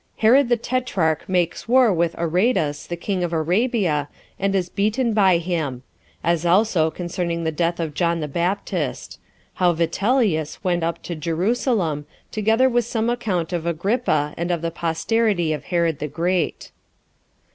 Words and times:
Herod 0.17 0.49
The 0.49 0.57
Tetrarch 0.57 1.29
Makes 1.29 1.67
War 1.67 1.93
With 1.93 2.15
Aretas, 2.17 2.87
The 2.87 2.95
King 2.95 3.23
Of 3.23 3.33
Arabia, 3.33 4.09
And 4.39 4.55
Is 4.55 4.67
Beaten 4.67 5.13
By 5.13 5.37
Him 5.37 5.83
As 6.23 6.43
Also 6.43 6.89
Concerning 6.89 7.43
The 7.43 7.51
Death 7.51 7.79
Of 7.79 7.93
John 7.93 8.19
The 8.19 8.27
Baptist. 8.27 9.19
How 9.61 9.73
Vitellius 9.73 10.63
Went 10.63 10.81
Up 10.81 11.03
To 11.03 11.13
Jerusalem; 11.15 12.07
Together 12.31 12.67
With 12.67 12.85
Some 12.85 13.11
Account 13.11 13.53
Of 13.53 13.67
Agrippa 13.67 14.33
And 14.37 14.49
Of 14.49 14.63
The 14.63 14.71
Posterity 14.71 15.53
Of 15.53 15.65
Herod 15.65 15.99
The 15.99 16.07
Great. 16.07 16.71